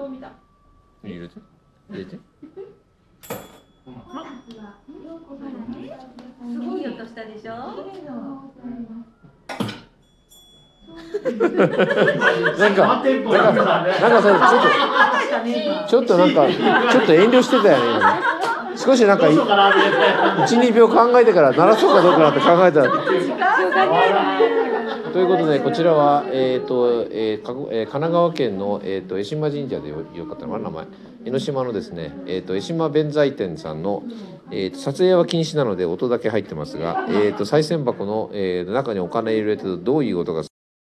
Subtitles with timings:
[0.00, 0.32] 人を見た。
[1.04, 1.34] 入れて。
[1.90, 2.18] 入れて。
[6.42, 7.52] すごい音したでしょ？
[12.58, 14.28] なんかワンテンポだったねなんかさ
[15.88, 16.48] ちょっとちょっとなんか
[16.90, 18.39] ちょっと遠慮してたよね
[18.80, 22.82] 少しなんかどうしようかなみたいな12秒考えてから鳴らそうかどうかなって考えた
[25.12, 30.86] ということでこちらは、えーとえーかごえー神奈川県の、えー、と江島神社でよよかったのかな名前。
[31.26, 34.02] 江ノ島のですね、えー、と江島弁財天さんの、
[34.50, 40.49] えーと撮影は禁止なので音だけ入ってますが、えー、と賽銭箱の、えー中にお金入れてるとどういう音がする